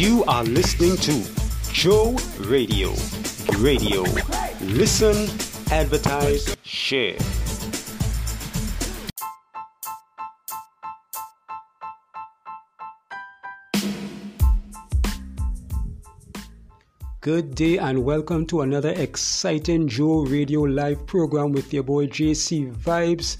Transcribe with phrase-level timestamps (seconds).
[0.00, 2.94] You are listening to Joe Radio.
[3.58, 4.00] Radio.
[4.62, 5.14] Listen,
[5.70, 7.18] advertise, share.
[17.20, 22.74] Good day and welcome to another exciting Joe Radio Live program with your boy JC
[22.74, 23.36] Vibes.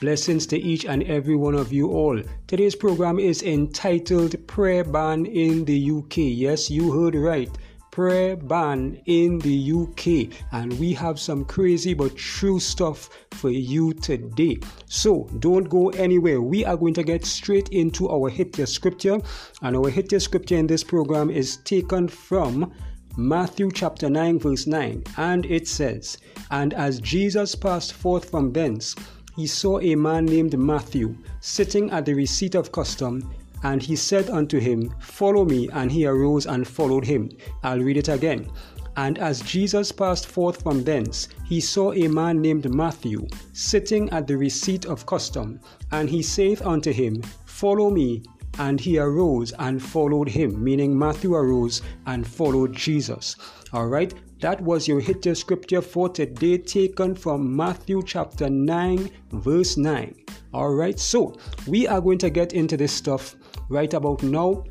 [0.00, 2.18] Blessings to each and every one of you all.
[2.46, 6.16] Today's program is entitled Prayer Ban in the UK.
[6.16, 7.50] Yes, you heard right.
[7.90, 13.92] Prayer ban in the UK, and we have some crazy but true stuff for you
[13.92, 14.58] today.
[14.86, 16.40] So don't go anywhere.
[16.40, 19.20] We are going to get straight into our hit your scripture,
[19.60, 22.72] and our hit your scripture in this program is taken from
[23.16, 26.16] Matthew chapter 9, verse 9, and it says,
[26.50, 28.94] And as Jesus passed forth from thence,
[29.40, 34.28] he saw a man named Matthew sitting at the receipt of custom, and he said
[34.28, 35.66] unto him, Follow me.
[35.72, 37.30] And he arose and followed him.
[37.62, 38.50] I'll read it again.
[38.98, 44.26] And as Jesus passed forth from thence, he saw a man named Matthew sitting at
[44.26, 45.58] the receipt of custom,
[45.90, 48.22] and he saith unto him, Follow me.
[48.58, 53.36] And he arose and followed him, meaning Matthew arose and followed Jesus.
[53.72, 59.10] All right, that was your hit your scripture for today, taken from Matthew chapter 9,
[59.32, 60.14] verse 9.
[60.52, 61.34] All right, so
[61.66, 63.36] we are going to get into this stuff
[63.68, 64.64] right about now.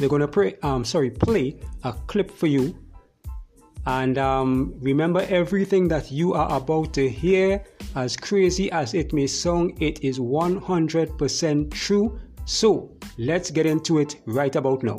[0.00, 2.76] We're going to pray, um, sorry, play a clip for you.
[3.86, 9.26] And um, remember, everything that you are about to hear, as crazy as it may
[9.26, 14.96] sound, it is 100% true so let's get into it right about now.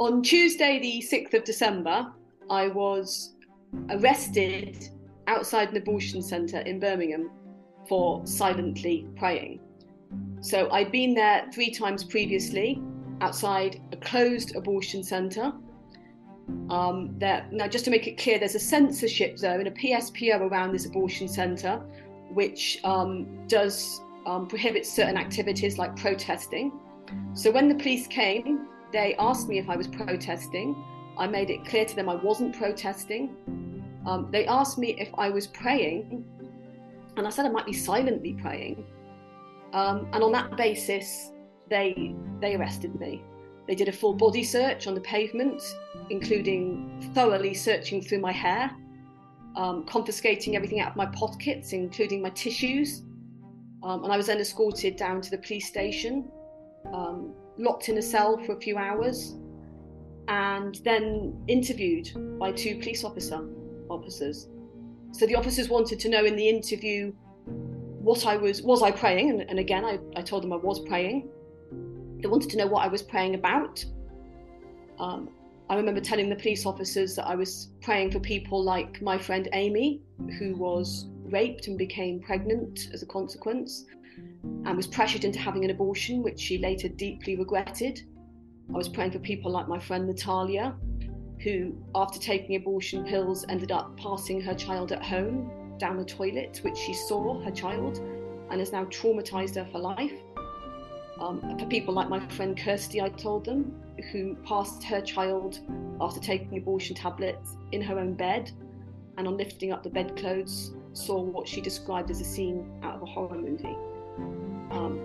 [0.00, 2.12] On Tuesday, the 6th of December,
[2.50, 3.36] I was
[3.90, 4.88] arrested
[5.28, 7.30] outside an abortion centre in Birmingham
[7.88, 9.60] for silently praying.
[10.40, 12.82] So I'd been there three times previously
[13.20, 15.52] outside a closed abortion centre
[16.70, 20.86] um, now, just to make it clear, there's a censorship zone, a PSPO around this
[20.86, 21.78] abortion centre,
[22.32, 26.72] which um, does um, prohibit certain activities like protesting.
[27.34, 30.76] So when the police came, they asked me if I was protesting.
[31.18, 33.34] I made it clear to them I wasn't protesting.
[34.06, 36.24] Um, they asked me if I was praying,
[37.16, 38.84] and I said I might be silently praying.
[39.72, 41.32] Um, and on that basis,
[41.68, 43.22] they they arrested me.
[43.66, 45.62] They did a full body search on the pavement,
[46.10, 48.70] including thoroughly searching through my hair,
[49.56, 53.02] um, confiscating everything out of my pockets, including my tissues.
[53.82, 56.30] Um, and I was then escorted down to the police station,
[56.92, 59.36] um, locked in a cell for a few hours,
[60.28, 63.48] and then interviewed by two police officer
[63.88, 64.48] officers.
[65.12, 67.12] So the officers wanted to know in the interview
[67.46, 70.80] what I was was I praying, and, and again I, I told them I was
[70.80, 71.28] praying.
[72.20, 73.84] They wanted to know what I was praying about.
[74.98, 75.30] Um,
[75.70, 79.48] I remember telling the police officers that I was praying for people like my friend
[79.52, 80.02] Amy,
[80.36, 83.84] who was raped and became pregnant as a consequence,
[84.42, 88.02] and was pressured into having an abortion, which she later deeply regretted.
[88.68, 90.74] I was praying for people like my friend Natalia,
[91.44, 96.58] who, after taking abortion pills, ended up passing her child at home down the toilet,
[96.64, 97.98] which she saw her child
[98.50, 100.18] and has now traumatized her for life.
[101.20, 103.74] Um, for people like my friend Kirsty, I told them,
[104.10, 105.60] who passed her child
[106.00, 108.50] after taking abortion tablets in her own bed
[109.18, 113.02] and on lifting up the bedclothes saw what she described as a scene out of
[113.02, 113.76] a horror movie.
[114.70, 114.98] Um,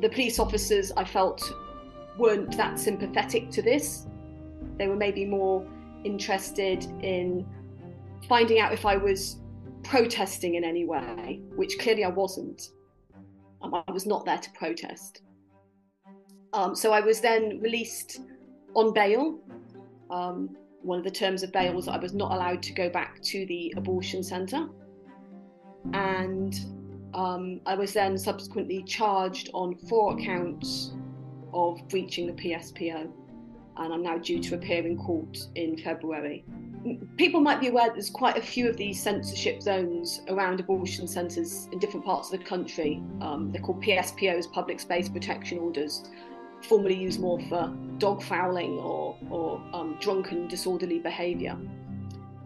[0.00, 1.42] the police officers, I felt,
[2.18, 4.06] weren't that sympathetic to this.
[4.78, 5.66] They were maybe more
[6.04, 7.44] interested in
[8.28, 9.38] finding out if I was
[9.82, 12.70] protesting in any way, which clearly I wasn't.
[13.62, 15.22] Um, I was not there to protest.
[16.52, 18.20] Um, so I was then released
[18.74, 19.38] on bail.
[20.10, 22.88] Um, one of the terms of bail was that I was not allowed to go
[22.88, 24.66] back to the abortion centre.
[25.92, 26.58] And
[27.14, 30.92] um, I was then subsequently charged on four counts
[31.52, 33.10] of breaching the PSPO.
[33.78, 36.44] And I'm now due to appear in court in February
[37.16, 41.68] people might be aware there's quite a few of these censorship zones around abortion centres
[41.72, 43.02] in different parts of the country.
[43.20, 46.04] Um, they're called PSPOs, Public Space Protection Orders,
[46.62, 51.56] formerly used more for dog fouling or, or um, drunken disorderly behaviour.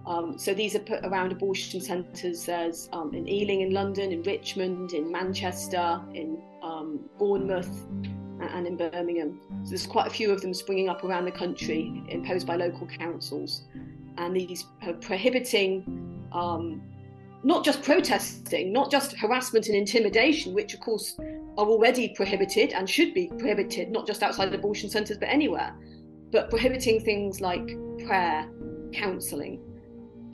[0.06, 2.44] Um, so these are put around abortion centres.
[2.46, 7.86] There's um, in Ealing in London, in Richmond, in Manchester, in um, Bournemouth,
[8.40, 9.40] and in Birmingham.
[9.64, 12.86] So there's quite a few of them springing up around the country, imposed by local
[12.86, 13.64] councils
[14.18, 14.64] and these
[15.00, 16.82] prohibiting um,
[17.42, 21.18] not just protesting, not just harassment and intimidation, which of course
[21.56, 25.74] are already prohibited and should be prohibited, not just outside abortion centres but anywhere,
[26.32, 27.66] but prohibiting things like
[28.04, 28.48] prayer,
[28.92, 29.60] counselling.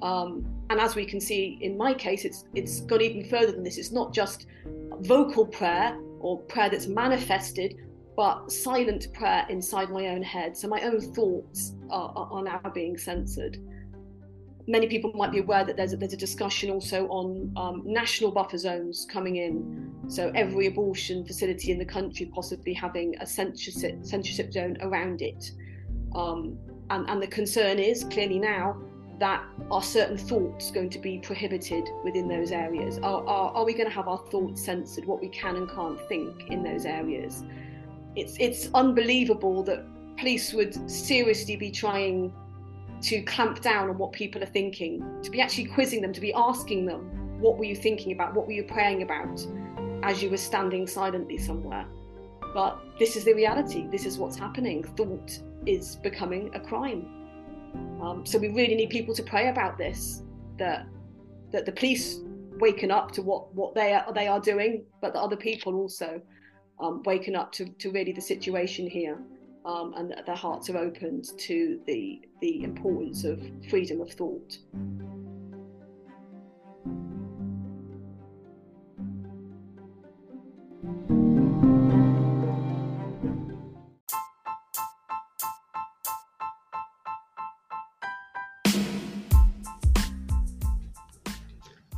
[0.02, 3.62] Um, and as we can see in my case, it's it's gone even further than
[3.62, 3.78] this.
[3.78, 4.46] It's not just
[5.00, 7.76] vocal prayer or prayer that's manifested,
[8.16, 10.56] but silent prayer inside my own head.
[10.56, 13.58] So my own thoughts are, are now being censored
[14.68, 18.32] many people might be aware that there's a, there's a discussion also on um, national
[18.32, 19.92] buffer zones coming in.
[20.08, 25.52] So every abortion facility in the country possibly having a censorship, censorship zone around it.
[26.14, 26.58] Um,
[26.90, 28.76] and, and the concern is clearly now
[29.18, 32.98] that are certain thoughts going to be prohibited within those areas?
[32.98, 35.98] Are, are, are we going to have our thoughts censored, what we can and can't
[36.08, 37.42] think in those areas?
[38.16, 39.84] It's, it's unbelievable that
[40.16, 42.32] police would seriously be trying
[43.02, 46.32] to clamp down on what people are thinking, to be actually quizzing them, to be
[46.32, 48.34] asking them, what were you thinking about?
[48.34, 49.46] What were you praying about
[50.02, 51.86] as you were standing silently somewhere?
[52.54, 53.86] But this is the reality.
[53.90, 54.82] This is what's happening.
[54.82, 57.06] Thought is becoming a crime.
[58.00, 60.22] Um, so we really need people to pray about this.
[60.58, 60.86] That
[61.52, 62.20] that the police
[62.58, 66.22] waken up to what what they are they are doing, but that other people also
[66.80, 69.18] um, waken up to to really the situation here
[69.66, 74.58] um, and their hearts are opened to the, the importance of freedom of thought.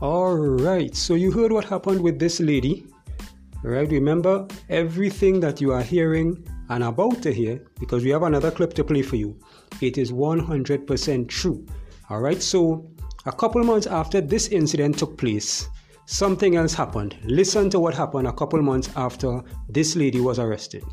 [0.00, 2.86] All right, so you heard what happened with this lady,
[3.68, 3.90] right?
[3.90, 8.74] Remember, everything that you are hearing and about to hear because we have another clip
[8.74, 9.38] to play for you.
[9.80, 11.66] It is 100% true.
[12.10, 12.90] All right, so
[13.26, 15.68] a couple months after this incident took place,
[16.06, 17.16] something else happened.
[17.24, 20.84] Listen to what happened a couple months after this lady was arrested.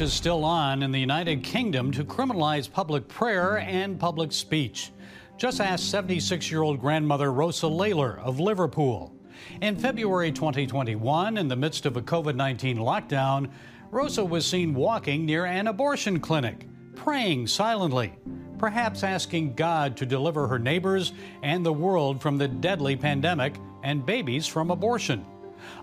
[0.00, 4.92] Is still on in the United Kingdom to criminalize public prayer and public speech.
[5.36, 9.12] Just ask 76 year old grandmother Rosa Lalor of Liverpool.
[9.60, 13.50] In February 2021, in the midst of a COVID 19 lockdown,
[13.90, 18.12] Rosa was seen walking near an abortion clinic, praying silently,
[18.56, 21.12] perhaps asking God to deliver her neighbors
[21.42, 25.26] and the world from the deadly pandemic and babies from abortion.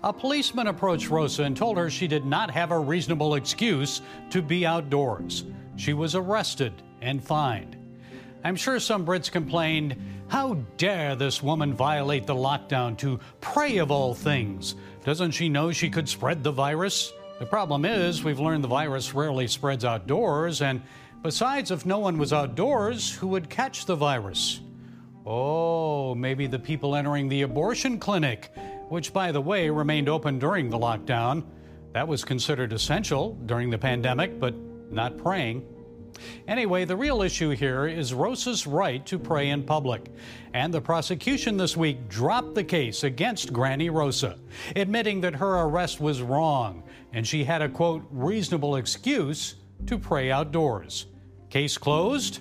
[0.02, 4.42] A policeman approached Rosa and told her she did not have a reasonable excuse to
[4.42, 5.44] be outdoors.
[5.76, 6.72] She was arrested
[7.02, 7.76] and fined.
[8.44, 9.96] I'm sure some Brits complained,
[10.28, 14.76] How dare this woman violate the lockdown to pray of all things?
[15.04, 17.12] Doesn't she know she could spread the virus?
[17.38, 20.80] The problem is, we've learned the virus rarely spreads outdoors, and
[21.22, 24.60] besides, if no one was outdoors, who would catch the virus?
[25.26, 28.52] Oh, maybe the people entering the abortion clinic
[28.88, 31.44] which, by the way, remained open during the lockdown.
[31.92, 34.54] That was considered essential during the pandemic, but
[34.90, 35.66] not praying.
[36.48, 40.10] Anyway, the real issue here is Rosa's right to pray in public.
[40.54, 44.38] And the prosecution this week dropped the case against Granny Rosa,
[44.74, 46.82] admitting that her arrest was wrong
[47.12, 49.54] and she had a quote, reasonable excuse
[49.86, 51.06] to pray outdoors.
[51.50, 52.40] Case closed?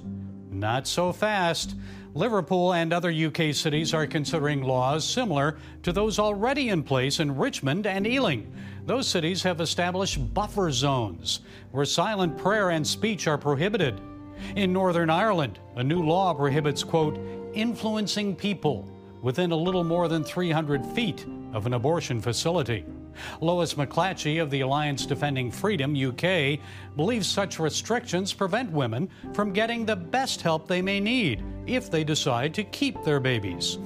[0.50, 1.76] Not so fast.
[2.16, 7.36] Liverpool and other UK cities are considering laws similar to those already in place in
[7.36, 8.54] Richmond and Ealing.
[8.86, 11.42] Those cities have established buffer zones
[11.72, 14.00] where silent prayer and speech are prohibited.
[14.56, 17.20] In Northern Ireland, a new law prohibits, quote,
[17.54, 18.90] influencing people
[19.22, 22.86] within a little more than 300 feet of an abortion facility.
[23.42, 26.60] Lois McLatchie of the Alliance Defending Freedom UK
[26.96, 32.04] believes such restrictions prevent women from getting the best help they may need if they
[32.04, 33.78] decide to keep their babies.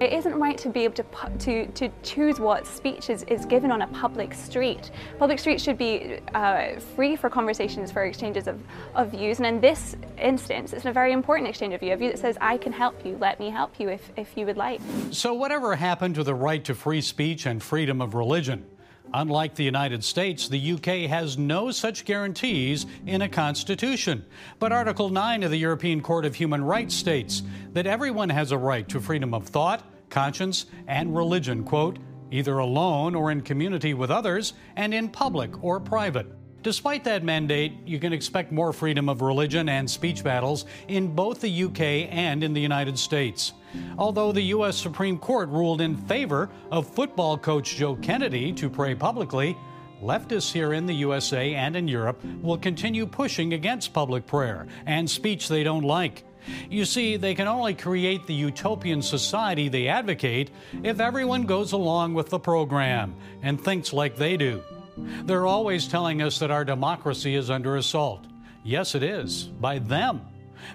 [0.00, 1.04] It isn't right to be able to,
[1.40, 4.90] to, to choose what speech is, is given on a public street.
[5.18, 8.58] Public streets should be uh, free for conversations, for exchanges of,
[8.94, 9.38] of views.
[9.38, 12.38] And in this instance, it's a very important exchange of view, a view that says,
[12.40, 14.80] I can help you, let me help you if, if you would like.
[15.10, 18.64] So, whatever happened to the right to free speech and freedom of religion?
[19.12, 24.24] Unlike the United States, the UK has no such guarantees in a constitution.
[24.60, 28.58] But Article 9 of the European Court of Human Rights states that everyone has a
[28.58, 31.98] right to freedom of thought, conscience, and religion, quote,
[32.30, 36.26] either alone or in community with others, and in public or private.
[36.62, 41.40] Despite that mandate, you can expect more freedom of religion and speech battles in both
[41.40, 41.80] the UK
[42.12, 43.54] and in the United States.
[43.98, 44.76] Although the U.S.
[44.76, 49.56] Supreme Court ruled in favor of football coach Joe Kennedy to pray publicly,
[50.02, 55.08] leftists here in the USA and in Europe will continue pushing against public prayer and
[55.08, 56.24] speech they don't like.
[56.70, 60.50] You see, they can only create the utopian society they advocate
[60.82, 64.62] if everyone goes along with the program and thinks like they do.
[64.96, 68.26] They're always telling us that our democracy is under assault.
[68.64, 70.22] Yes, it is, by them.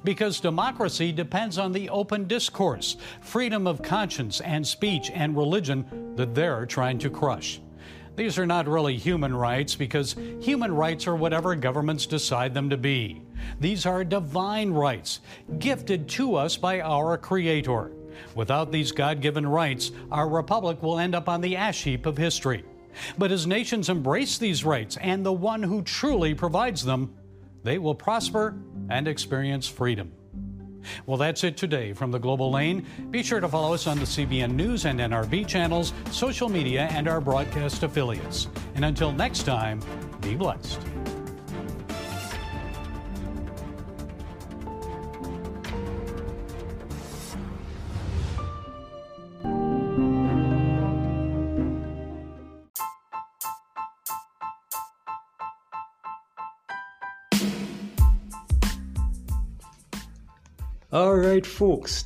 [0.03, 6.35] Because democracy depends on the open discourse, freedom of conscience and speech and religion that
[6.35, 7.61] they're trying to crush.
[8.15, 12.77] These are not really human rights because human rights are whatever governments decide them to
[12.77, 13.21] be.
[13.59, 15.19] These are divine rights,
[15.59, 17.91] gifted to us by our Creator.
[18.33, 22.17] Without these God given rights, our republic will end up on the ash heap of
[22.17, 22.63] history.
[23.17, 27.13] But as nations embrace these rights and the one who truly provides them,
[27.63, 28.55] they will prosper
[28.89, 30.11] and experience freedom.
[31.05, 32.85] Well, that's it today from the Global Lane.
[33.09, 37.07] Be sure to follow us on the CBN News and NRB channels, social media, and
[37.07, 38.47] our broadcast affiliates.
[38.75, 39.81] And until next time,
[40.21, 40.79] be blessed.
[60.95, 62.05] All right, folks,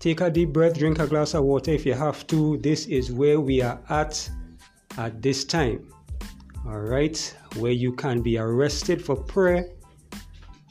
[0.00, 2.56] take a deep breath, drink a glass of water if you have to.
[2.56, 4.28] This is where we are at
[4.98, 5.86] at this time.
[6.66, 7.16] All right,
[7.58, 9.68] where you can be arrested for prayer.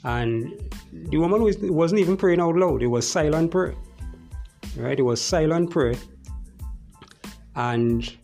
[0.04, 3.76] And the woman was, wasn't even praying out loud, it was silent prayer.
[4.76, 5.96] Right, it was silent prayer.
[7.56, 8.18] And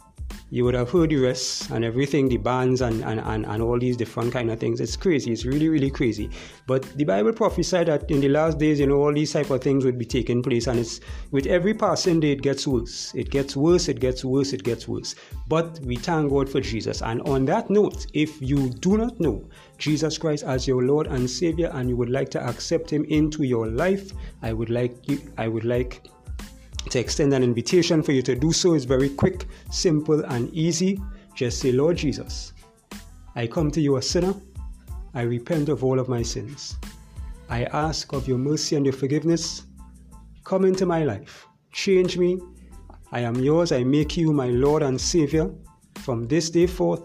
[0.55, 3.77] you would have heard the rest and everything, the bands and, and, and, and all
[3.77, 4.79] these different kind of things.
[4.79, 5.33] It's crazy.
[5.33, 6.29] It's really, really crazy.
[6.65, 9.59] But the Bible prophesied that in the last days, you know, all these type of
[9.59, 10.67] things would be taking place.
[10.67, 13.13] And it's with every passing day, it gets worse.
[13.15, 15.13] It gets worse, it gets worse, it gets worse.
[15.49, 17.01] But we thank God for Jesus.
[17.01, 19.43] And on that note, if you do not know
[19.77, 23.43] Jesus Christ as your Lord and Savior and you would like to accept him into
[23.43, 26.07] your life, I would like you I would like
[26.89, 31.01] to extend an invitation for you to do so is very quick, simple, and easy.
[31.33, 32.53] Just say, Lord Jesus,
[33.35, 34.33] I come to you a sinner.
[35.13, 36.75] I repent of all of my sins.
[37.49, 39.63] I ask of your mercy and your forgiveness.
[40.43, 41.47] Come into my life.
[41.71, 42.39] Change me.
[43.11, 43.71] I am yours.
[43.71, 45.49] I make you my Lord and Savior
[45.95, 47.03] from this day forth.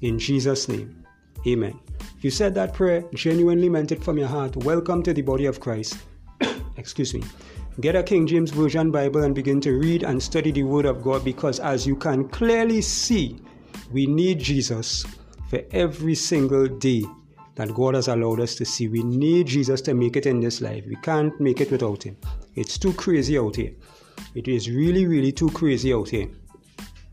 [0.00, 1.04] In Jesus' name.
[1.46, 1.78] Amen.
[2.16, 5.46] If you said that prayer, genuinely meant it from your heart, welcome to the body
[5.46, 5.98] of Christ.
[6.76, 7.22] Excuse me.
[7.80, 11.00] Get a King James Version Bible and begin to read and study the Word of
[11.00, 13.40] God because, as you can clearly see,
[13.92, 15.06] we need Jesus
[15.48, 17.04] for every single day
[17.54, 18.88] that God has allowed us to see.
[18.88, 20.86] We need Jesus to make it in this life.
[20.88, 22.16] We can't make it without Him.
[22.56, 23.74] It's too crazy out here.
[24.34, 26.28] It is really, really too crazy out here.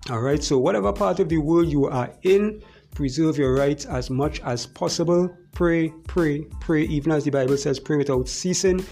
[0.10, 2.64] All right, so whatever part of the world you are in,
[2.96, 5.30] preserve your rights as much as possible.
[5.52, 8.84] Pray, pray, pray, even as the Bible says, pray without ceasing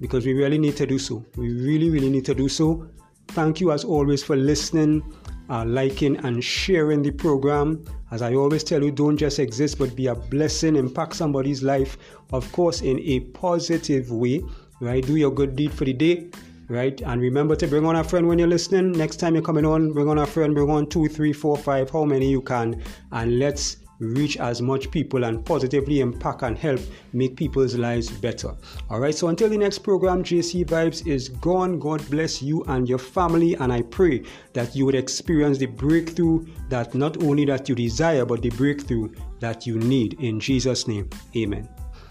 [0.00, 1.24] because we really need to do so.
[1.36, 2.88] We really, really need to do so.
[3.28, 5.02] Thank you, as always, for listening,
[5.48, 7.84] uh, liking, and sharing the program.
[8.10, 11.96] As I always tell you, don't just exist, but be a blessing, impact somebody's life,
[12.32, 14.42] of course, in a positive way.
[14.80, 15.04] Right?
[15.04, 16.30] Do your good deed for the day.
[16.68, 17.00] Right?
[17.02, 18.92] And remember to bring on a friend when you're listening.
[18.92, 21.90] Next time you're coming on, bring on a friend, bring on two, three, four, five,
[21.90, 22.82] how many you can,
[23.12, 26.80] and let's reach as much people and positively impact and help
[27.12, 28.54] make people's lives better.
[28.90, 31.78] All right, so until the next program, JC Vibes is gone.
[31.78, 34.22] God bless you and your family, and I pray
[34.52, 39.12] that you would experience the breakthrough that not only that you desire, but the breakthrough
[39.40, 40.20] that you need.
[40.20, 41.68] In Jesus' name, amen.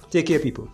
[0.09, 0.69] Take care, people.